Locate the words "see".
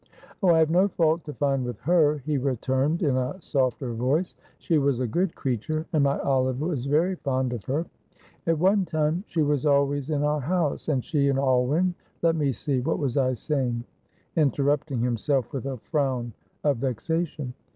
12.51-12.81